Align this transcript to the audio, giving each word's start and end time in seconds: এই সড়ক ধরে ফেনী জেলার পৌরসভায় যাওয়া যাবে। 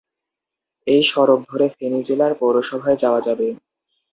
এই 0.87 1.01
সড়ক 1.03 1.39
ধরে 1.49 1.65
ফেনী 1.75 1.99
জেলার 2.07 2.33
পৌরসভায় 2.39 2.97
যাওয়া 3.03 3.19
যাবে। 3.21 3.47